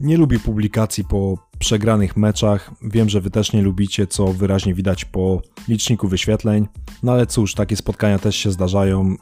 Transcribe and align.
Nie 0.00 0.16
lubię 0.16 0.38
publikacji 0.38 1.04
po 1.04 1.38
przegranych 1.58 2.16
meczach. 2.16 2.70
Wiem, 2.82 3.08
że 3.08 3.20
wy 3.20 3.30
też 3.30 3.52
nie 3.52 3.62
lubicie, 3.62 4.06
co 4.06 4.26
wyraźnie 4.26 4.74
widać 4.74 5.04
po 5.04 5.42
liczniku 5.68 6.08
wyświetleń. 6.08 6.68
No 7.02 7.12
ale 7.12 7.26
cóż, 7.26 7.54
takie 7.54 7.76
spotkania 7.76 8.18
też 8.18 8.36
się 8.36 8.50
zdarzają 8.50 9.16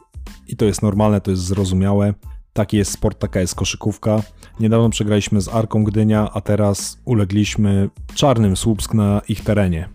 i 0.48 0.56
to 0.56 0.64
jest 0.64 0.82
normalne, 0.82 1.20
to 1.20 1.30
jest 1.30 1.42
zrozumiałe. 1.42 2.14
Taki 2.52 2.76
jest 2.76 2.92
sport, 2.92 3.18
taka 3.18 3.40
jest 3.40 3.54
koszykówka. 3.54 4.22
Niedawno 4.60 4.90
przegraliśmy 4.90 5.40
z 5.40 5.48
Arką 5.48 5.84
Gdynia, 5.84 6.30
a 6.32 6.40
teraz 6.40 6.98
ulegliśmy 7.04 7.90
Czarnym 8.14 8.56
Słupsk 8.56 8.94
na 8.94 9.22
ich 9.28 9.44
terenie. 9.44 9.88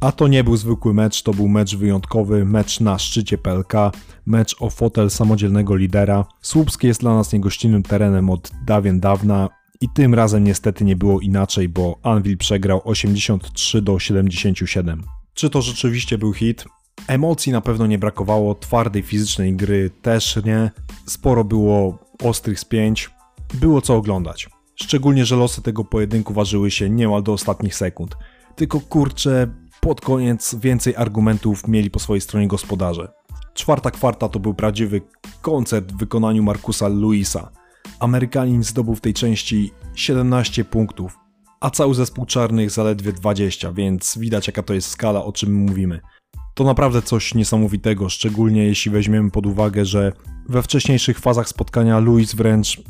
A 0.00 0.12
to 0.12 0.28
nie 0.28 0.44
był 0.44 0.56
zwykły 0.56 0.94
mecz, 0.94 1.22
to 1.22 1.34
był 1.34 1.48
mecz 1.48 1.76
wyjątkowy, 1.76 2.44
mecz 2.44 2.80
na 2.80 2.98
szczycie 2.98 3.38
PLK, 3.38 3.72
mecz 4.26 4.56
o 4.60 4.70
fotel 4.70 5.10
samodzielnego 5.10 5.76
lidera. 5.76 6.24
Słupsk 6.40 6.84
jest 6.84 7.00
dla 7.00 7.14
nas 7.14 7.32
niegościnnym 7.32 7.82
terenem 7.82 8.30
od 8.30 8.50
dawien 8.66 9.00
dawna 9.00 9.48
i 9.80 9.88
tym 9.88 10.14
razem 10.14 10.44
niestety 10.44 10.84
nie 10.84 10.96
było 10.96 11.20
inaczej, 11.20 11.68
bo 11.68 11.98
Anvil 12.02 12.38
przegrał 12.38 12.80
83 12.84 13.82
do 13.82 13.98
77. 13.98 15.02
Czy 15.34 15.50
to 15.50 15.62
rzeczywiście 15.62 16.18
był 16.18 16.32
hit? 16.32 16.64
Emocji 17.06 17.52
na 17.52 17.60
pewno 17.60 17.86
nie 17.86 17.98
brakowało, 17.98 18.54
twardej 18.54 19.02
fizycznej 19.02 19.56
gry 19.56 19.90
też 20.02 20.38
nie. 20.44 20.70
Sporo 21.06 21.44
było 21.44 21.98
ostrych 22.22 22.60
spięć, 22.60 23.10
było 23.54 23.82
co 23.82 23.96
oglądać. 23.96 24.48
Szczególnie, 24.74 25.24
że 25.24 25.36
losy 25.36 25.62
tego 25.62 25.84
pojedynku 25.84 26.34
ważyły 26.34 26.70
się 26.70 26.90
niemal 26.90 27.22
do 27.22 27.32
ostatnich 27.32 27.74
sekund. 27.74 28.16
Tylko 28.56 28.80
kurczę, 28.80 29.54
pod 29.80 30.00
koniec 30.00 30.54
więcej 30.54 30.96
argumentów 30.96 31.68
mieli 31.68 31.90
po 31.90 31.98
swojej 31.98 32.20
stronie 32.20 32.48
gospodarze. 32.48 33.12
Czwarta 33.54 33.90
kwarta 33.90 34.28
to 34.28 34.40
był 34.40 34.54
prawdziwy 34.54 35.00
koncert 35.42 35.92
w 35.92 35.96
wykonaniu 35.96 36.42
Markusa 36.42 36.88
Luisa. 36.88 37.50
Amerykanin 38.00 38.62
zdobył 38.64 38.94
w 38.94 39.00
tej 39.00 39.14
części 39.14 39.72
17 39.94 40.64
punktów, 40.64 41.18
a 41.60 41.70
cały 41.70 41.94
zespół 41.94 42.26
czarnych 42.26 42.70
zaledwie 42.70 43.12
20, 43.12 43.72
więc 43.72 44.18
widać 44.18 44.46
jaka 44.46 44.62
to 44.62 44.74
jest 44.74 44.88
skala, 44.88 45.24
o 45.24 45.32
czym 45.32 45.54
mówimy. 45.54 46.00
To 46.54 46.64
naprawdę 46.64 47.02
coś 47.02 47.34
niesamowitego, 47.34 48.08
szczególnie 48.08 48.64
jeśli 48.64 48.90
weźmiemy 48.90 49.30
pod 49.30 49.46
uwagę, 49.46 49.84
że 49.84 50.12
we 50.48 50.62
wcześniejszych 50.62 51.18
fazach 51.18 51.48
spotkania 51.48 51.98
Luis 51.98 52.34
wręcz 52.34 52.82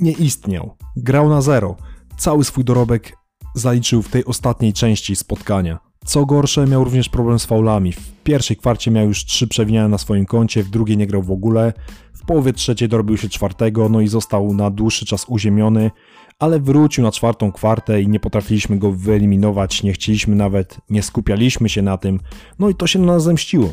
nie 0.00 0.12
istniał. 0.12 0.76
Grał 0.96 1.28
na 1.28 1.40
zero. 1.40 1.76
Cały 2.16 2.44
swój 2.44 2.64
dorobek 2.64 3.16
zaliczył 3.54 4.02
w 4.02 4.08
tej 4.08 4.24
ostatniej 4.24 4.72
części 4.72 5.16
spotkania. 5.16 5.91
Co 6.04 6.26
gorsze, 6.26 6.66
miał 6.66 6.84
również 6.84 7.08
problem 7.08 7.38
z 7.38 7.46
faulami. 7.46 7.92
W 7.92 8.12
pierwszej 8.24 8.56
kwarcie 8.56 8.90
miał 8.90 9.06
już 9.06 9.24
trzy 9.24 9.48
przewiniania 9.48 9.88
na 9.88 9.98
swoim 9.98 10.26
koncie, 10.26 10.62
w 10.62 10.70
drugiej 10.70 10.96
nie 10.96 11.06
grał 11.06 11.22
w 11.22 11.30
ogóle. 11.30 11.72
W 12.14 12.24
połowie 12.24 12.52
trzeciej 12.52 12.88
dorobił 12.88 13.16
się 13.16 13.28
czwartego, 13.28 13.88
no 13.88 14.00
i 14.00 14.08
został 14.08 14.54
na 14.54 14.70
dłuższy 14.70 15.06
czas 15.06 15.24
uziemiony, 15.28 15.90
ale 16.38 16.60
wrócił 16.60 17.04
na 17.04 17.12
czwartą 17.12 17.52
kwartę 17.52 18.02
i 18.02 18.08
nie 18.08 18.20
potrafiliśmy 18.20 18.78
go 18.78 18.92
wyeliminować, 18.92 19.82
nie 19.82 19.92
chcieliśmy 19.92 20.36
nawet, 20.36 20.76
nie 20.90 21.02
skupialiśmy 21.02 21.68
się 21.68 21.82
na 21.82 21.98
tym, 21.98 22.20
no 22.58 22.68
i 22.68 22.74
to 22.74 22.86
się 22.86 22.98
na 22.98 23.06
nas 23.06 23.22
zemściło. 23.22 23.72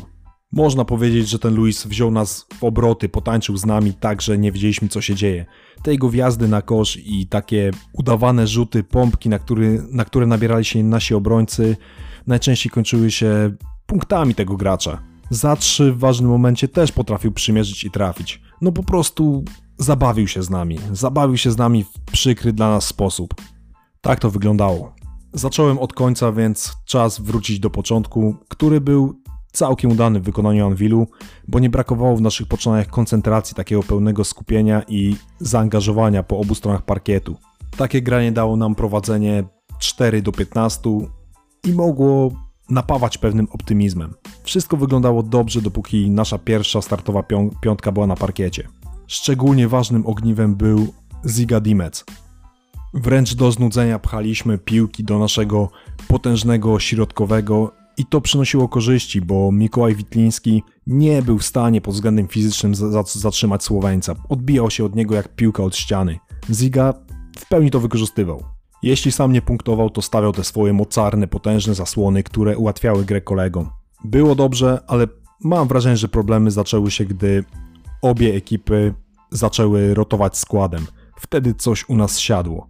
Można 0.52 0.84
powiedzieć, 0.84 1.28
że 1.28 1.38
ten 1.38 1.54
Luis 1.54 1.86
wziął 1.86 2.10
nas 2.10 2.46
w 2.54 2.64
obroty, 2.64 3.08
potańczył 3.08 3.56
z 3.56 3.66
nami 3.66 3.92
tak, 3.94 4.22
że 4.22 4.38
nie 4.38 4.52
wiedzieliśmy 4.52 4.88
co 4.88 5.00
się 5.00 5.14
dzieje. 5.14 5.46
Te 5.82 5.92
jego 5.92 6.08
wjazdy 6.08 6.48
na 6.48 6.62
kosz 6.62 6.98
i 7.04 7.26
takie 7.26 7.70
udawane 7.92 8.46
rzuty, 8.46 8.82
pompki, 8.82 9.28
na, 9.28 9.38
który, 9.38 9.82
na 9.90 10.04
które 10.04 10.26
nabierali 10.26 10.64
się 10.64 10.84
nasi 10.84 11.14
obrońcy, 11.14 11.76
najczęściej 12.26 12.70
kończyły 12.70 13.10
się 13.10 13.52
punktami 13.86 14.34
tego 14.34 14.56
gracza. 14.56 15.02
Za 15.30 15.56
trzy 15.56 15.92
w 15.92 15.98
ważnym 15.98 16.30
momencie 16.30 16.68
też 16.68 16.92
potrafił 16.92 17.32
przymierzyć 17.32 17.84
i 17.84 17.90
trafić. 17.90 18.42
No 18.60 18.72
po 18.72 18.82
prostu 18.82 19.44
zabawił 19.78 20.28
się 20.28 20.42
z 20.42 20.50
nami. 20.50 20.78
Zabawił 20.92 21.36
się 21.36 21.50
z 21.50 21.56
nami 21.58 21.84
w 21.84 22.12
przykry 22.12 22.52
dla 22.52 22.70
nas 22.70 22.86
sposób. 22.86 23.34
Tak 24.00 24.20
to 24.20 24.30
wyglądało. 24.30 24.94
Zacząłem 25.32 25.78
od 25.78 25.92
końca, 25.92 26.32
więc 26.32 26.72
czas 26.84 27.20
wrócić 27.20 27.60
do 27.60 27.70
początku, 27.70 28.36
który 28.48 28.80
był 28.80 29.20
całkiem 29.52 29.90
udany 29.90 30.20
w 30.20 30.22
wykonaniu 30.22 30.66
Anwilu, 30.66 31.06
bo 31.48 31.58
nie 31.58 31.70
brakowało 31.70 32.16
w 32.16 32.20
naszych 32.20 32.48
poczynaniach 32.48 32.86
koncentracji, 32.86 33.54
takiego 33.54 33.82
pełnego 33.82 34.24
skupienia 34.24 34.82
i 34.88 35.16
zaangażowania 35.38 36.22
po 36.22 36.38
obu 36.38 36.54
stronach 36.54 36.82
parkietu. 36.82 37.36
Takie 37.76 38.02
granie 38.02 38.32
dało 38.32 38.56
nam 38.56 38.74
prowadzenie 38.74 39.44
4 39.78 40.22
do 40.22 40.32
15 40.32 40.90
i 41.64 41.72
mogło 41.72 42.32
napawać 42.70 43.18
pewnym 43.18 43.46
optymizmem. 43.50 44.14
Wszystko 44.42 44.76
wyglądało 44.76 45.22
dobrze, 45.22 45.62
dopóki 45.62 46.10
nasza 46.10 46.38
pierwsza 46.38 46.82
startowa 46.82 47.22
piątka 47.60 47.92
była 47.92 48.06
na 48.06 48.16
parkiecie. 48.16 48.68
Szczególnie 49.06 49.68
ważnym 49.68 50.06
ogniwem 50.06 50.54
był 50.54 50.92
Ziga 51.28 51.60
Dimec. 51.60 52.04
Wręcz 52.94 53.34
do 53.34 53.52
znudzenia 53.52 53.98
pchaliśmy 53.98 54.58
piłki 54.58 55.04
do 55.04 55.18
naszego 55.18 55.70
potężnego 56.08 56.80
środkowego 56.80 57.72
i 57.96 58.06
to 58.06 58.20
przynosiło 58.20 58.68
korzyści, 58.68 59.20
bo 59.20 59.52
Mikołaj 59.52 59.94
Witliński 59.94 60.62
nie 60.86 61.22
był 61.22 61.38
w 61.38 61.44
stanie 61.44 61.80
pod 61.80 61.94
względem 61.94 62.28
fizycznym 62.28 62.74
zatrzymać 63.04 63.64
Słoweńca. 63.64 64.14
Odbijał 64.28 64.70
się 64.70 64.84
od 64.84 64.96
niego 64.96 65.14
jak 65.14 65.34
piłka 65.34 65.62
od 65.62 65.76
ściany. 65.76 66.18
Ziga 66.50 66.94
w 67.38 67.48
pełni 67.48 67.70
to 67.70 67.80
wykorzystywał. 67.80 68.44
Jeśli 68.82 69.12
sam 69.12 69.32
nie 69.32 69.42
punktował, 69.42 69.90
to 69.90 70.02
stawiał 70.02 70.32
te 70.32 70.44
swoje 70.44 70.72
mocarne, 70.72 71.28
potężne 71.28 71.74
zasłony, 71.74 72.22
które 72.22 72.58
ułatwiały 72.58 73.04
grę 73.04 73.20
kolegom. 73.20 73.70
Było 74.04 74.34
dobrze, 74.34 74.80
ale 74.86 75.06
mam 75.44 75.68
wrażenie, 75.68 75.96
że 75.96 76.08
problemy 76.08 76.50
zaczęły 76.50 76.90
się, 76.90 77.04
gdy 77.04 77.44
obie 78.02 78.34
ekipy 78.34 78.94
zaczęły 79.30 79.94
rotować 79.94 80.38
składem. 80.38 80.86
Wtedy 81.16 81.54
coś 81.54 81.88
u 81.88 81.96
nas 81.96 82.18
siadło. 82.18 82.68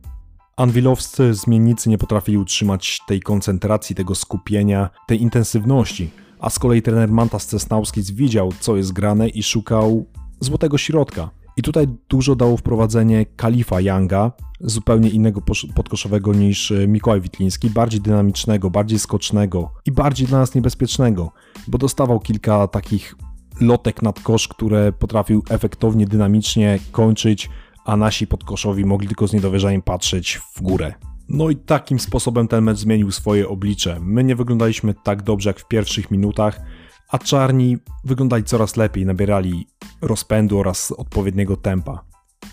Anwilowscy 0.56 1.34
zmiennicy 1.34 1.88
nie 1.88 1.98
potrafili 1.98 2.38
utrzymać 2.38 3.00
tej 3.06 3.20
koncentracji, 3.20 3.96
tego 3.96 4.14
skupienia, 4.14 4.90
tej 5.06 5.22
intensywności, 5.22 6.10
a 6.40 6.50
z 6.50 6.58
kolei 6.58 6.82
trener 6.82 7.10
Mantas 7.10 7.46
Cesnauskic 7.46 8.10
widział, 8.10 8.52
co 8.60 8.76
jest 8.76 8.92
grane 8.92 9.28
i 9.28 9.42
szukał 9.42 10.06
złotego 10.40 10.78
środka. 10.78 11.30
I 11.60 11.62
tutaj 11.62 11.86
dużo 12.08 12.36
dało 12.36 12.56
wprowadzenie 12.56 13.26
Kalifa 13.36 13.80
Younga, 13.80 14.32
zupełnie 14.60 15.10
innego 15.10 15.42
podkoszowego 15.74 16.34
niż 16.34 16.70
e, 16.70 16.88
Mikołaj 16.88 17.20
Witliński, 17.20 17.70
bardziej 17.70 18.00
dynamicznego, 18.00 18.70
bardziej 18.70 18.98
skocznego 18.98 19.70
i 19.86 19.92
bardziej 19.92 20.26
dla 20.26 20.38
nas 20.38 20.54
niebezpiecznego, 20.54 21.32
bo 21.68 21.78
dostawał 21.78 22.20
kilka 22.20 22.66
takich 22.66 23.14
lotek 23.60 24.02
nad 24.02 24.20
kosz, 24.20 24.48
które 24.48 24.92
potrafił 24.92 25.42
efektownie, 25.50 26.06
dynamicznie 26.06 26.78
kończyć, 26.92 27.50
a 27.84 27.96
nasi 27.96 28.26
podkoszowi 28.26 28.84
mogli 28.84 29.08
tylko 29.08 29.28
z 29.28 29.32
niedowierzaniem 29.32 29.82
patrzeć 29.82 30.40
w 30.54 30.62
górę. 30.62 30.94
No 31.28 31.50
i 31.50 31.56
takim 31.56 31.98
sposobem 31.98 32.48
ten 32.48 32.64
mecz 32.64 32.78
zmienił 32.78 33.10
swoje 33.10 33.48
oblicze. 33.48 33.98
My 34.02 34.24
nie 34.24 34.36
wyglądaliśmy 34.36 34.94
tak 34.94 35.22
dobrze 35.22 35.50
jak 35.50 35.60
w 35.60 35.68
pierwszych 35.68 36.10
minutach, 36.10 36.60
a 37.08 37.18
czarni 37.18 37.76
wyglądali 38.04 38.44
coraz 38.44 38.76
lepiej, 38.76 39.06
nabierali 39.06 39.66
rozpędu 40.02 40.58
oraz 40.58 40.92
odpowiedniego 40.92 41.56
tempa. 41.56 42.04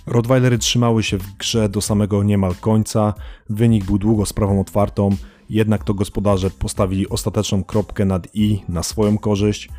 Rottweilery 0.06 0.58
trzymały 0.58 1.04
się 1.04 1.18
w 1.18 1.38
grze 1.38 1.70
do 1.70 1.82
samego 1.82 2.24
niemal 2.24 2.56
końca, 2.56 3.14
wynik 3.50 3.86
był 3.86 3.98
długo 3.98 4.26
sprawą 4.26 4.62
otwartą, 4.62 5.10
jednak 5.50 5.84
to 5.84 5.94
gospodarze 5.94 6.50
postawili 6.50 7.10
ostateczną 7.10 7.64
kropkę 7.64 8.06
nad 8.06 8.28
i 8.34 8.64
na 8.70 8.84
swoją 8.84 9.18
korzyść 9.18 9.70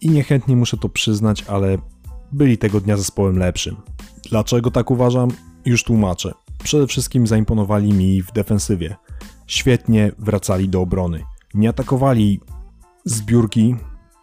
i 0.00 0.10
niechętnie 0.10 0.56
muszę 0.56 0.76
to 0.76 0.88
przyznać, 0.88 1.44
ale 1.48 1.78
byli 2.32 2.58
tego 2.58 2.80
dnia 2.80 2.96
zespołem 2.96 3.38
lepszym. 3.38 3.76
Dlaczego 4.30 4.70
tak 4.70 4.90
uważam? 4.90 5.30
Już 5.64 5.84
tłumaczę. 5.84 6.32
Przede 6.64 6.86
wszystkim 6.86 7.26
zaimponowali 7.26 7.92
mi 7.92 8.22
w 8.22 8.32
defensywie. 8.32 8.96
Świetnie 9.46 10.12
wracali 10.18 10.68
do 10.68 10.80
obrony. 10.80 11.24
Nie 11.54 11.68
atakowali 11.68 12.40
zbiórki, 13.04 13.76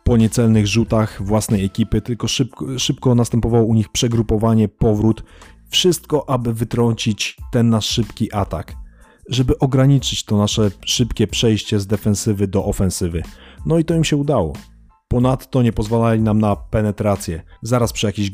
po 0.09 0.17
niecelnych 0.17 0.67
rzutach 0.67 1.23
własnej 1.23 1.65
ekipy, 1.65 2.01
tylko 2.01 2.27
szybko, 2.27 2.79
szybko 2.79 3.15
następowało 3.15 3.63
u 3.65 3.73
nich 3.73 3.89
przegrupowanie, 3.89 4.67
powrót, 4.67 5.23
wszystko, 5.69 6.29
aby 6.29 6.53
wytrącić 6.53 7.37
ten 7.51 7.69
nasz 7.69 7.85
szybki 7.85 8.33
atak, 8.33 8.75
żeby 9.29 9.59
ograniczyć 9.59 10.23
to 10.23 10.37
nasze 10.37 10.71
szybkie 10.85 11.27
przejście 11.27 11.79
z 11.79 11.87
defensywy 11.87 12.47
do 12.47 12.65
ofensywy. 12.65 13.23
No 13.65 13.79
i 13.79 13.85
to 13.85 13.95
im 13.95 14.03
się 14.03 14.17
udało. 14.17 14.53
Ponadto 15.07 15.61
nie 15.61 15.73
pozwalali 15.73 16.21
nam 16.21 16.39
na 16.39 16.55
penetrację. 16.55 17.41
Zaraz 17.61 17.93
przy 17.93 18.05
jakiejś, 18.05 18.31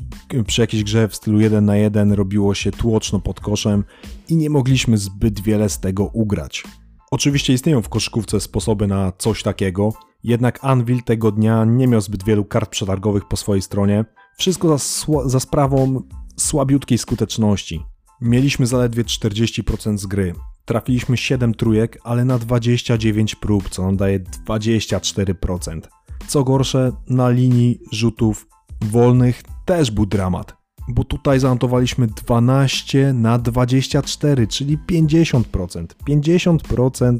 przy 0.47 0.61
jakiejś 0.61 0.83
grze 0.83 1.07
w 1.07 1.15
stylu 1.15 1.39
1 1.39 1.65
na 1.65 1.75
1 1.75 2.13
robiło 2.13 2.53
się 2.53 2.71
tłoczno 2.71 3.19
pod 3.19 3.39
koszem 3.39 3.83
i 4.29 4.35
nie 4.35 4.49
mogliśmy 4.49 4.97
zbyt 4.97 5.39
wiele 5.39 5.69
z 5.69 5.79
tego 5.79 6.05
ugrać. 6.05 6.63
Oczywiście 7.11 7.53
istnieją 7.53 7.81
w 7.81 7.89
koszykówce 7.89 8.39
sposoby 8.39 8.87
na 8.87 9.11
coś 9.17 9.43
takiego, 9.43 9.93
jednak 10.23 10.59
Anvil 10.61 11.03
tego 11.03 11.31
dnia 11.31 11.65
nie 11.65 11.87
miał 11.87 12.01
zbyt 12.01 12.23
wielu 12.23 12.45
kart 12.45 12.69
przetargowych 12.69 13.27
po 13.27 13.37
swojej 13.37 13.61
stronie. 13.61 14.05
Wszystko 14.37 14.77
za, 14.77 14.85
za 15.25 15.39
sprawą 15.39 16.01
słabiutkiej 16.37 16.97
skuteczności. 16.97 17.85
Mieliśmy 18.21 18.65
zaledwie 18.65 19.03
40% 19.03 19.97
z 19.97 20.05
gry. 20.05 20.33
Trafiliśmy 20.65 21.17
7 21.17 21.53
trójek, 21.53 21.99
ale 22.03 22.25
na 22.25 22.39
29 22.39 23.35
prób, 23.35 23.69
co 23.69 23.83
nam 23.83 23.97
daje 23.97 24.19
24%. 24.19 25.81
Co 26.27 26.43
gorsze, 26.43 26.91
na 27.09 27.29
linii 27.29 27.79
rzutów 27.91 28.47
wolnych 28.81 29.43
też 29.65 29.91
był 29.91 30.05
dramat. 30.05 30.64
Bo 30.87 31.03
tutaj 31.03 31.39
zanotowaliśmy 31.39 32.07
12 32.07 33.13
na 33.13 33.37
24, 33.37 34.47
czyli 34.47 34.77
50%. 34.77 35.85
50% 36.09 37.17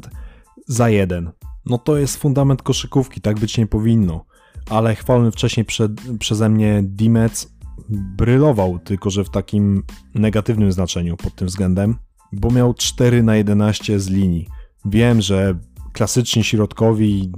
za 0.66 0.88
jeden. 0.88 1.30
No 1.66 1.78
to 1.78 1.96
jest 1.96 2.16
fundament 2.16 2.62
koszykówki, 2.62 3.20
tak 3.20 3.38
być 3.38 3.58
nie 3.58 3.66
powinno. 3.66 4.24
Ale 4.70 4.94
chwalony 4.94 5.30
wcześniej 5.30 5.66
przed, 5.66 5.92
przeze 6.18 6.48
mnie 6.48 6.82
Dimec 6.82 7.56
brylował, 7.88 8.78
tylko 8.78 9.10
że 9.10 9.24
w 9.24 9.30
takim 9.30 9.82
negatywnym 10.14 10.72
znaczeniu 10.72 11.16
pod 11.16 11.34
tym 11.34 11.48
względem, 11.48 11.96
bo 12.32 12.50
miał 12.50 12.74
4 12.74 13.22
na 13.22 13.36
11 13.36 14.00
z 14.00 14.08
linii. 14.08 14.48
Wiem, 14.84 15.20
że 15.20 15.58
klasyczni 15.92 16.44
środkowi 16.44 17.32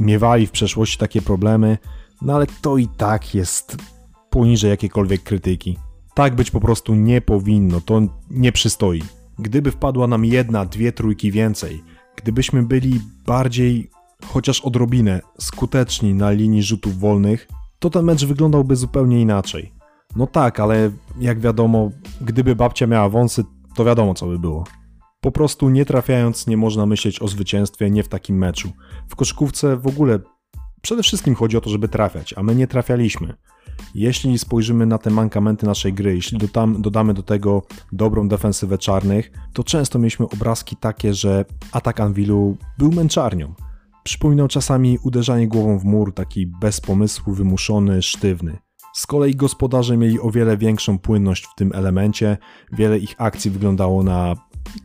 miewali 0.00 0.46
w 0.46 0.50
przeszłości 0.50 0.98
takie 0.98 1.22
problemy, 1.22 1.78
no 2.22 2.34
ale 2.34 2.46
to 2.62 2.76
i 2.76 2.88
tak 2.88 3.34
jest 3.34 3.76
poniżej 4.32 4.70
jakiejkolwiek 4.70 5.22
krytyki. 5.22 5.78
Tak 6.14 6.34
być 6.34 6.50
po 6.50 6.60
prostu 6.60 6.94
nie 6.94 7.20
powinno, 7.20 7.80
to 7.80 8.02
nie 8.30 8.52
przystoi. 8.52 9.02
Gdyby 9.38 9.70
wpadła 9.70 10.06
nam 10.06 10.24
jedna, 10.24 10.64
dwie 10.64 10.92
trójki 10.92 11.30
więcej, 11.30 11.82
gdybyśmy 12.16 12.62
byli 12.62 13.00
bardziej, 13.26 13.90
chociaż 14.26 14.60
odrobinę, 14.60 15.20
skuteczni 15.38 16.14
na 16.14 16.30
linii 16.30 16.62
rzutów 16.62 16.98
wolnych, 16.98 17.48
to 17.78 17.90
ten 17.90 18.04
mecz 18.04 18.24
wyglądałby 18.24 18.76
zupełnie 18.76 19.20
inaczej. 19.20 19.72
No 20.16 20.26
tak, 20.26 20.60
ale 20.60 20.90
jak 21.20 21.40
wiadomo, 21.40 21.90
gdyby 22.20 22.56
babcia 22.56 22.86
miała 22.86 23.08
wąsy, 23.08 23.44
to 23.74 23.84
wiadomo 23.84 24.14
co 24.14 24.26
by 24.26 24.38
było. 24.38 24.64
Po 25.20 25.32
prostu 25.32 25.68
nie 25.68 25.84
trafiając 25.84 26.46
nie 26.46 26.56
można 26.56 26.86
myśleć 26.86 27.22
o 27.22 27.28
zwycięstwie 27.28 27.90
nie 27.90 28.02
w 28.02 28.08
takim 28.08 28.38
meczu. 28.38 28.72
W 29.08 29.16
koszykówce 29.16 29.76
w 29.76 29.86
ogóle 29.86 30.18
przede 30.82 31.02
wszystkim 31.02 31.34
chodzi 31.34 31.56
o 31.56 31.60
to, 31.60 31.70
żeby 31.70 31.88
trafiać, 31.88 32.34
a 32.36 32.42
my 32.42 32.54
nie 32.54 32.66
trafialiśmy. 32.66 33.34
Jeśli 33.94 34.38
spojrzymy 34.38 34.86
na 34.86 34.98
te 34.98 35.10
mankamenty 35.10 35.66
naszej 35.66 35.92
gry, 35.92 36.14
jeśli 36.14 36.38
dodam, 36.38 36.82
dodamy 36.82 37.14
do 37.14 37.22
tego 37.22 37.62
dobrą 37.92 38.28
defensywę 38.28 38.78
czarnych, 38.78 39.30
to 39.52 39.64
często 39.64 39.98
mieliśmy 39.98 40.28
obrazki 40.28 40.76
takie, 40.76 41.14
że 41.14 41.44
atak 41.72 42.00
Anwilu 42.00 42.56
był 42.78 42.92
męczarnią. 42.92 43.54
Przypominał 44.04 44.48
czasami 44.48 44.98
uderzanie 45.02 45.48
głową 45.48 45.78
w 45.78 45.84
mur, 45.84 46.14
taki 46.14 46.46
bez 46.46 46.80
pomysłu, 46.80 47.34
wymuszony, 47.34 48.02
sztywny. 48.02 48.58
Z 48.94 49.06
kolei 49.06 49.34
gospodarze 49.34 49.96
mieli 49.96 50.20
o 50.20 50.30
wiele 50.30 50.56
większą 50.56 50.98
płynność 50.98 51.46
w 51.46 51.54
tym 51.54 51.72
elemencie, 51.74 52.36
wiele 52.72 52.98
ich 52.98 53.14
akcji 53.18 53.50
wyglądało 53.50 54.02
na 54.02 54.34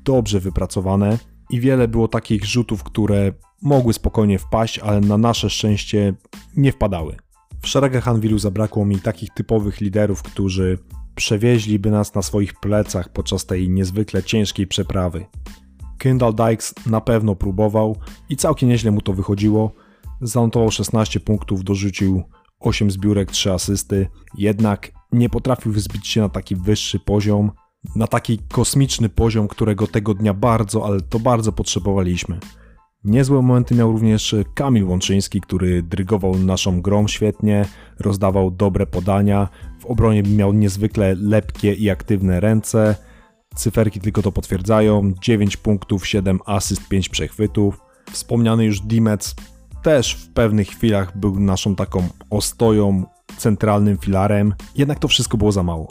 dobrze 0.04 0.40
wypracowane 0.40 1.18
i 1.50 1.60
wiele 1.60 1.88
było 1.88 2.08
takich 2.08 2.46
rzutów, 2.46 2.84
które 2.84 3.34
mogły 3.62 3.94
spokojnie 3.94 4.40
wpaść, 4.40 4.80
ale 4.80 5.00
na 5.00 5.18
nasze 5.18 5.50
szczęście 5.50 6.14
nie 6.58 6.72
wpadały. 6.72 7.16
W 7.62 7.68
szeregach 7.68 8.08
Anwilu 8.08 8.40
zabrakło 8.40 8.86
mi 8.86 9.00
takich 9.00 9.30
typowych 9.34 9.82
liderów, 9.82 10.24
którzy 10.24 10.78
przewieźliby 11.16 11.92
nas 11.92 12.16
na 12.16 12.22
swoich 12.22 12.54
plecach 12.60 13.10
podczas 13.10 13.46
tej 13.46 13.70
niezwykle 13.70 14.24
ciężkiej 14.24 14.68
przeprawy. 14.68 15.26
Kendall 15.98 16.36
Dykes 16.36 16.74
na 16.86 17.02
pewno 17.02 17.36
próbował 17.36 17.96
i 18.30 18.36
całkiem 18.36 18.70
nieźle 18.70 18.92
mu 18.92 19.02
to 19.02 19.14
wychodziło. 19.14 19.72
Zanotował 20.22 20.72
16 20.72 21.20
punktów, 21.20 21.64
dorzucił 21.64 22.24
8 22.60 22.92
zbiórek, 22.92 23.32
3 23.32 23.52
asysty, 23.52 24.08
jednak 24.38 24.92
nie 25.12 25.30
potrafił 25.30 25.72
wzbić 25.72 26.08
się 26.08 26.22
na 26.22 26.30
taki 26.30 26.56
wyższy 26.56 27.00
poziom, 27.00 27.52
na 27.96 28.08
taki 28.08 28.40
kosmiczny 28.40 29.10
poziom, 29.10 29.48
którego 29.48 29.88
tego 29.88 30.14
dnia 30.14 30.34
bardzo, 30.34 30.86
ale 30.86 31.02
to 31.02 31.20
bardzo 31.20 31.52
potrzebowaliśmy. 31.52 32.40
Niezłe 33.08 33.36
momenty 33.36 33.76
miał 33.76 33.92
również 33.92 34.36
Kamil 34.54 34.84
Łączyński, 34.84 35.42
który 35.42 35.84
drygował 35.84 36.36
naszą 36.36 36.82
grą 36.82 37.08
świetnie, 37.08 37.66
rozdawał 38.00 38.52
dobre 38.52 38.86
podania, 38.88 39.48
w 39.80 39.86
obronie 39.86 40.24
miał 40.24 40.54
niezwykle 40.54 41.16
lepkie 41.16 41.74
i 41.74 41.90
aktywne 41.90 42.40
ręce. 42.40 42.96
Cyferki 43.56 44.00
tylko 44.00 44.22
to 44.22 44.32
potwierdzają: 44.32 45.14
9 45.22 45.58
punktów, 45.58 46.08
7 46.08 46.40
asyst, 46.46 46.88
5 46.88 47.10
przechwytów. 47.10 47.82
Wspomniany 48.12 48.66
już 48.66 48.82
Dimec 48.82 49.36
też 49.84 50.14
w 50.14 50.34
pewnych 50.34 50.68
chwilach 50.68 51.18
był 51.18 51.40
naszą 51.40 51.76
taką 51.76 52.08
ostoją, 52.30 53.04
centralnym 53.38 53.98
filarem, 53.98 54.54
jednak 54.76 55.00
to 55.00 55.08
wszystko 55.08 55.38
było 55.38 55.52
za 55.52 55.64
mało. 55.64 55.88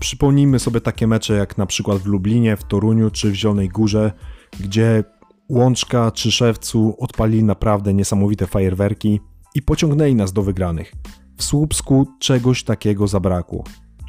Przypomnijmy 0.00 0.58
sobie 0.58 0.80
takie 0.80 1.06
mecze 1.06 1.34
jak 1.34 1.58
na 1.58 1.66
przykład 1.66 1.98
w 1.98 2.06
Lublinie, 2.06 2.56
w 2.56 2.64
Toruniu 2.64 3.10
czy 3.10 3.30
w 3.30 3.34
Zielonej 3.34 3.68
Górze, 3.68 4.12
gdzie 4.60 5.04
Łączka 5.48 6.10
czy 6.10 6.32
Szewcu 6.32 6.96
odpalili 6.98 7.44
naprawdę 7.44 7.94
niesamowite 7.94 8.46
fajerwerki 8.46 9.20
i 9.54 9.62
pociągnęli 9.62 10.14
nas 10.14 10.32
do 10.32 10.42
wygranych. 10.42 10.92
W 11.36 11.44
Słupsku 11.44 12.06
czegoś 12.20 12.64
takiego 12.64 13.06
zabrakło. 13.06 13.64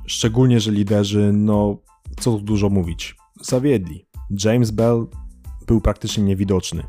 Szczególnie, 0.06 0.60
że 0.60 0.72
liderzy, 0.72 1.32
no 1.34 1.78
co 2.20 2.32
tu 2.32 2.40
dużo 2.40 2.70
mówić, 2.70 3.16
zawiedli. 3.42 4.06
James 4.46 4.72
Bell 4.72 5.08
był 5.68 5.82
praktycznie 5.82 6.24
niewidoczny. 6.24 6.84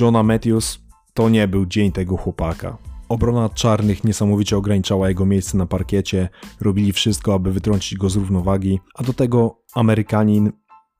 Johna 0.00 0.22
Matthews 0.22 0.78
to 1.14 1.28
nie 1.28 1.48
był 1.48 1.66
dzień 1.66 1.92
tego 1.92 2.16
chłopaka. 2.16 2.78
Obrona 3.08 3.48
czarnych 3.48 4.04
niesamowicie 4.04 4.56
ograniczała 4.56 5.08
jego 5.08 5.26
miejsce 5.26 5.58
na 5.58 5.66
parkiecie, 5.66 6.28
robili 6.60 6.92
wszystko, 6.92 7.34
aby 7.34 7.52
wytrącić 7.52 7.98
go 7.98 8.10
z 8.10 8.16
równowagi, 8.16 8.80
a 8.94 9.02
do 9.02 9.12
tego 9.12 9.62
Amerykanin 9.74 10.52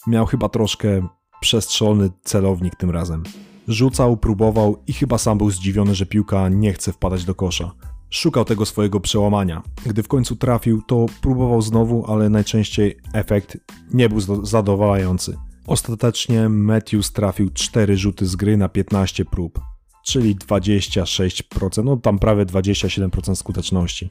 miał 0.07 0.27
chyba 0.27 0.49
troszkę 0.49 1.09
przestrzelony 1.41 2.11
celownik 2.25 2.77
tym 2.77 2.91
razem. 2.91 3.23
Rzucał, 3.69 4.17
próbował 4.17 4.83
i 4.87 4.93
chyba 4.93 5.19
sam 5.19 5.39
był 5.39 5.51
zdziwiony, 5.51 5.95
że 5.95 6.07
piłka 6.07 6.49
nie 6.49 6.73
chce 6.73 6.93
wpadać 6.93 7.25
do 7.25 7.35
kosza. 7.35 7.73
Szukał 8.11 8.45
tego 8.45 8.67
swojego 8.67 9.01
przełamania. 9.01 9.63
Gdy 9.87 10.03
w 10.03 10.09
końcu 10.09 10.37
trafił, 10.37 10.83
to 10.83 11.07
próbował 11.23 11.63
znowu, 11.63 12.05
ale 12.13 12.29
najczęściej 12.29 12.97
efekt 13.13 13.59
nie 13.93 14.09
był 14.09 14.47
zadowalający. 14.47 15.37
Ostatecznie 15.67 16.49
Matthews 16.49 17.13
trafił 17.13 17.51
4 17.51 17.97
rzuty 17.97 18.27
z 18.27 18.37
gry 18.37 18.57
na 18.57 18.69
15 18.69 19.25
prób, 19.25 19.61
czyli 20.05 20.37
26%, 20.37 21.85
no 21.85 21.97
tam 21.97 22.19
prawie 22.19 22.47
27% 22.47 23.35
skuteczności. 23.35 24.09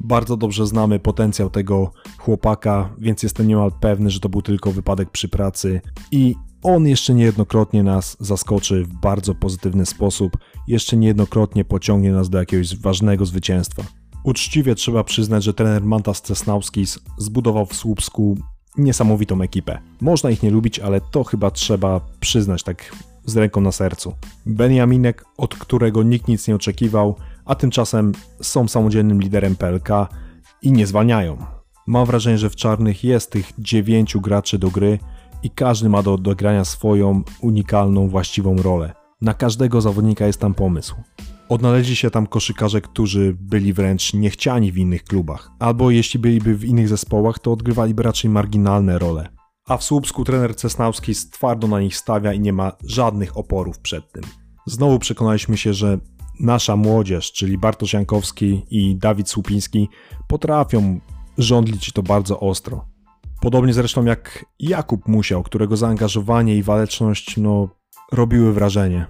Bardzo 0.00 0.36
dobrze 0.36 0.66
znamy 0.66 0.98
potencjał 0.98 1.50
tego 1.50 1.92
chłopaka, 2.18 2.94
więc 2.98 3.22
jestem 3.22 3.48
niemal 3.48 3.72
pewny, 3.80 4.10
że 4.10 4.20
to 4.20 4.28
był 4.28 4.42
tylko 4.42 4.72
wypadek 4.72 5.10
przy 5.10 5.28
pracy 5.28 5.80
i 6.10 6.34
on 6.62 6.86
jeszcze 6.86 7.14
niejednokrotnie 7.14 7.82
nas 7.82 8.16
zaskoczy 8.20 8.84
w 8.84 8.92
bardzo 8.92 9.34
pozytywny 9.34 9.86
sposób, 9.86 10.36
jeszcze 10.68 10.96
niejednokrotnie 10.96 11.64
pociągnie 11.64 12.12
nas 12.12 12.30
do 12.30 12.38
jakiegoś 12.38 12.76
ważnego 12.76 13.26
zwycięstwa. 13.26 13.82
Uczciwie 14.24 14.74
trzeba 14.74 15.04
przyznać, 15.04 15.44
że 15.44 15.54
trener 15.54 15.84
Mantas 15.84 16.22
Cesnauskis 16.22 16.98
zbudował 17.18 17.66
w 17.66 17.74
Słupsku 17.74 18.38
niesamowitą 18.78 19.42
ekipę. 19.42 19.78
Można 20.00 20.30
ich 20.30 20.42
nie 20.42 20.50
lubić, 20.50 20.78
ale 20.78 21.00
to 21.00 21.24
chyba 21.24 21.50
trzeba 21.50 22.00
przyznać 22.20 22.62
tak 22.62 22.96
z 23.24 23.36
ręką 23.36 23.60
na 23.60 23.72
sercu. 23.72 24.14
Beniaminek, 24.46 25.24
od 25.36 25.54
którego 25.54 26.02
nikt 26.02 26.28
nic 26.28 26.48
nie 26.48 26.54
oczekiwał, 26.54 27.16
a 27.44 27.54
tymczasem 27.54 28.12
są 28.40 28.68
samodzielnym 28.68 29.20
liderem 29.20 29.56
PLK 29.56 29.88
i 30.62 30.72
nie 30.72 30.86
zwalniają. 30.86 31.36
Mam 31.86 32.06
wrażenie, 32.06 32.38
że 32.38 32.50
w 32.50 32.56
czarnych 32.56 33.04
jest 33.04 33.30
tych 33.30 33.52
dziewięciu 33.58 34.20
graczy 34.20 34.58
do 34.58 34.70
gry, 34.70 34.98
i 35.42 35.50
każdy 35.50 35.88
ma 35.88 36.02
do 36.02 36.12
odegrania 36.14 36.64
swoją 36.64 37.22
unikalną, 37.40 38.08
właściwą 38.08 38.56
rolę. 38.56 38.92
Na 39.20 39.34
każdego 39.34 39.80
zawodnika 39.80 40.26
jest 40.26 40.40
tam 40.40 40.54
pomysł. 40.54 40.94
Odnaleźli 41.48 41.96
się 41.96 42.10
tam 42.10 42.26
koszykarze, 42.26 42.80
którzy 42.80 43.36
byli 43.40 43.72
wręcz 43.72 44.14
niechciani 44.14 44.72
w 44.72 44.78
innych 44.78 45.04
klubach, 45.04 45.50
albo 45.58 45.90
jeśli 45.90 46.20
byliby 46.20 46.54
w 46.54 46.64
innych 46.64 46.88
zespołach, 46.88 47.38
to 47.38 47.52
odgrywaliby 47.52 48.02
raczej 48.02 48.30
marginalne 48.30 48.98
role. 48.98 49.28
A 49.66 49.76
w 49.76 49.84
Słupsku 49.84 50.24
trener 50.24 50.56
Cesnauski 50.56 51.12
twardo 51.32 51.68
na 51.68 51.80
nich 51.80 51.96
stawia 51.96 52.32
i 52.32 52.40
nie 52.40 52.52
ma 52.52 52.72
żadnych 52.84 53.36
oporów 53.36 53.78
przed 53.78 54.12
tym. 54.12 54.22
Znowu 54.66 54.98
przekonaliśmy 54.98 55.56
się, 55.56 55.74
że 55.74 55.98
nasza 56.40 56.76
młodzież, 56.76 57.32
czyli 57.32 57.58
Bartosz 57.58 57.92
Jankowski 57.92 58.62
i 58.70 58.96
Dawid 58.96 59.28
Słupiński, 59.28 59.88
potrafią 60.28 61.00
żądlić 61.38 61.92
to 61.92 62.02
bardzo 62.02 62.40
ostro. 62.40 62.91
Podobnie 63.42 63.72
zresztą 63.72 64.04
jak 64.04 64.44
Jakub 64.60 65.08
Musiał, 65.08 65.42
którego 65.42 65.76
zaangażowanie 65.76 66.56
i 66.56 66.62
waleczność 66.62 67.36
no, 67.36 67.68
robiły 68.12 68.52
wrażenie. 68.52 69.06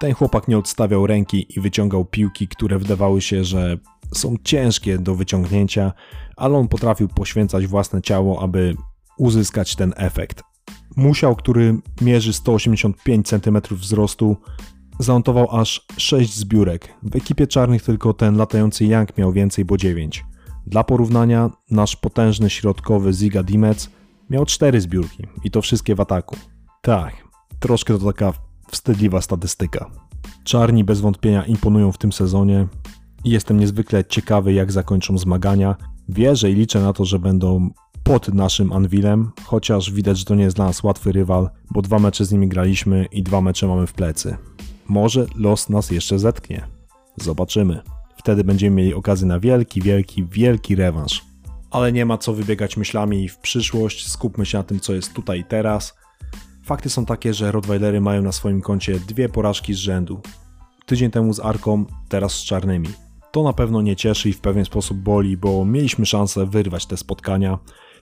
Ten 0.00 0.14
chłopak 0.14 0.48
nie 0.48 0.58
odstawiał 0.58 1.06
ręki 1.06 1.46
i 1.56 1.60
wyciągał 1.60 2.04
piłki, 2.04 2.48
które 2.48 2.78
wydawały 2.78 3.20
się, 3.20 3.44
że 3.44 3.78
są 4.14 4.36
ciężkie 4.44 4.98
do 4.98 5.14
wyciągnięcia, 5.14 5.92
ale 6.36 6.58
on 6.58 6.68
potrafił 6.68 7.08
poświęcać 7.08 7.66
własne 7.66 8.02
ciało, 8.02 8.42
aby 8.42 8.76
uzyskać 9.18 9.76
ten 9.76 9.94
efekt. 9.96 10.42
Musiał, 10.96 11.36
który 11.36 11.78
mierzy 12.00 12.32
185 12.32 13.28
cm 13.28 13.58
wzrostu, 13.70 14.36
zanotował 14.98 15.56
aż 15.56 15.86
6 15.96 16.34
zbiórek. 16.34 16.94
W 17.02 17.16
ekipie 17.16 17.46
czarnych 17.46 17.82
tylko 17.82 18.12
ten 18.12 18.36
latający 18.36 18.84
Young 18.84 19.18
miał 19.18 19.32
więcej, 19.32 19.64
bo 19.64 19.76
9. 19.76 20.24
Dla 20.68 20.84
porównania, 20.84 21.50
nasz 21.70 21.96
potężny 21.96 22.50
środkowy 22.50 23.12
Ziga 23.12 23.42
Dimec 23.42 23.90
miał 24.30 24.44
4 24.44 24.80
zbiórki 24.80 25.26
i 25.44 25.50
to 25.50 25.62
wszystkie 25.62 25.94
w 25.94 26.00
ataku. 26.00 26.36
Tak, 26.82 27.14
troszkę 27.60 27.98
to 27.98 28.04
taka 28.04 28.32
wstydliwa 28.70 29.20
statystyka. 29.20 29.90
Czarni 30.44 30.84
bez 30.84 31.00
wątpienia 31.00 31.44
imponują 31.44 31.92
w 31.92 31.98
tym 31.98 32.12
sezonie 32.12 32.66
i 33.24 33.30
jestem 33.30 33.60
niezwykle 33.60 34.04
ciekawy 34.04 34.52
jak 34.52 34.72
zakończą 34.72 35.18
zmagania 35.18 35.76
Wierzę 36.08 36.50
i 36.50 36.54
liczę 36.54 36.80
na 36.80 36.92
to, 36.92 37.04
że 37.04 37.18
będą 37.18 37.70
pod 38.02 38.34
naszym 38.34 38.72
Anvilem, 38.72 39.30
chociaż 39.44 39.92
widać, 39.92 40.18
że 40.18 40.24
to 40.24 40.34
nie 40.34 40.44
jest 40.44 40.56
dla 40.56 40.64
nas 40.64 40.82
łatwy 40.82 41.12
rywal, 41.12 41.50
bo 41.70 41.82
dwa 41.82 41.98
mecze 41.98 42.24
z 42.24 42.32
nimi 42.32 42.48
graliśmy 42.48 43.06
i 43.12 43.22
dwa 43.22 43.40
mecze 43.40 43.66
mamy 43.66 43.86
w 43.86 43.92
plecy. 43.92 44.36
Może 44.88 45.26
los 45.34 45.68
nas 45.68 45.90
jeszcze 45.90 46.18
zetknie. 46.18 46.66
Zobaczymy. 47.16 47.97
Wtedy 48.18 48.44
będziemy 48.44 48.76
mieli 48.76 48.94
okazję 48.94 49.26
na 49.26 49.40
wielki, 49.40 49.82
wielki, 49.82 50.24
wielki 50.24 50.74
rewanż. 50.74 51.24
Ale 51.70 51.92
nie 51.92 52.06
ma 52.06 52.18
co 52.18 52.32
wybiegać 52.34 52.76
myślami 52.76 53.28
w 53.28 53.38
przyszłość, 53.38 54.08
skupmy 54.08 54.46
się 54.46 54.58
na 54.58 54.64
tym, 54.64 54.80
co 54.80 54.94
jest 54.94 55.12
tutaj 55.12 55.40
i 55.40 55.44
teraz. 55.44 55.94
Fakty 56.64 56.90
są 56.90 57.06
takie, 57.06 57.34
że 57.34 57.52
Rottweilery 57.52 58.00
mają 58.00 58.22
na 58.22 58.32
swoim 58.32 58.60
koncie 58.60 59.00
dwie 59.00 59.28
porażki 59.28 59.74
z 59.74 59.76
rzędu. 59.76 60.20
Tydzień 60.86 61.10
temu 61.10 61.32
z 61.32 61.40
Arką, 61.40 61.84
teraz 62.08 62.32
z 62.32 62.44
Czarnymi. 62.44 62.88
To 63.32 63.42
na 63.42 63.52
pewno 63.52 63.82
nie 63.82 63.96
cieszy 63.96 64.28
i 64.28 64.32
w 64.32 64.40
pewien 64.40 64.64
sposób 64.64 64.98
boli, 64.98 65.36
bo 65.36 65.64
mieliśmy 65.64 66.06
szansę 66.06 66.46
wyrwać 66.46 66.86
te 66.86 66.96
spotkania. 66.96 67.58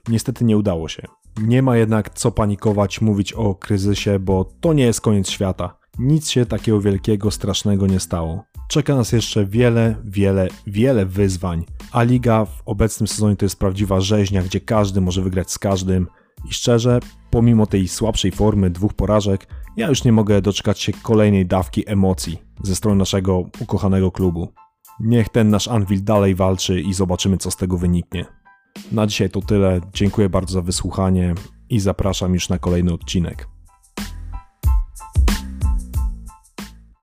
Niestety 0.07 0.45
nie 0.45 0.57
udało 0.57 0.87
się. 0.89 1.03
Nie 1.41 1.61
ma 1.61 1.77
jednak 1.77 2.09
co 2.09 2.31
panikować, 2.31 3.01
mówić 3.01 3.33
o 3.33 3.55
kryzysie, 3.55 4.19
bo 4.19 4.45
to 4.61 4.73
nie 4.73 4.83
jest 4.83 5.01
koniec 5.01 5.29
świata. 5.29 5.77
Nic 5.99 6.29
się 6.29 6.45
takiego 6.45 6.81
wielkiego, 6.81 7.31
strasznego 7.31 7.87
nie 7.87 7.99
stało. 7.99 8.43
Czeka 8.67 8.95
nas 8.95 9.11
jeszcze 9.11 9.45
wiele, 9.45 9.95
wiele, 10.03 10.47
wiele 10.67 11.05
wyzwań, 11.05 11.65
a 11.91 12.03
liga 12.03 12.45
w 12.45 12.61
obecnym 12.65 13.07
sezonie 13.07 13.35
to 13.35 13.45
jest 13.45 13.59
prawdziwa 13.59 14.01
rzeźnia, 14.01 14.43
gdzie 14.43 14.59
każdy 14.59 15.01
może 15.01 15.21
wygrać 15.21 15.51
z 15.51 15.59
każdym. 15.59 16.07
I 16.49 16.53
szczerze, 16.53 16.99
pomimo 17.29 17.65
tej 17.65 17.87
słabszej 17.87 18.31
formy 18.31 18.69
dwóch 18.69 18.93
porażek, 18.93 19.47
ja 19.77 19.87
już 19.87 20.03
nie 20.03 20.11
mogę 20.11 20.41
doczekać 20.41 20.79
się 20.79 20.93
kolejnej 20.93 21.45
dawki 21.45 21.83
emocji 21.89 22.37
ze 22.63 22.75
strony 22.75 22.97
naszego 22.97 23.43
ukochanego 23.59 24.11
klubu. 24.11 24.53
Niech 24.99 25.29
ten 25.29 25.49
nasz 25.49 25.67
Anvil 25.67 26.03
dalej 26.03 26.35
walczy 26.35 26.81
i 26.81 26.93
zobaczymy, 26.93 27.37
co 27.37 27.51
z 27.51 27.55
tego 27.55 27.77
wyniknie. 27.77 28.25
Na 28.91 29.07
dzisiaj 29.07 29.29
to 29.29 29.41
tyle. 29.41 29.81
Dziękuję 29.93 30.29
bardzo 30.29 30.53
za 30.53 30.61
wysłuchanie 30.61 31.35
i 31.69 31.79
zapraszam 31.79 32.33
już 32.33 32.49
na 32.49 32.59
kolejny 32.59 32.93
odcinek. 32.93 33.47